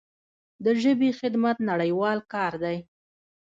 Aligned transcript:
د 0.63 0.65
ژبې 0.81 1.09
خدمت 1.19 1.57
نړیوال 1.69 2.19
کار 2.33 2.53
دی. 2.63 2.77